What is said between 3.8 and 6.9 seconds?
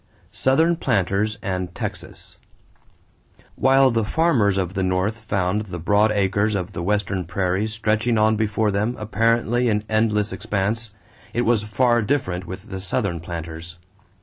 the farmers of the North found the broad acres of the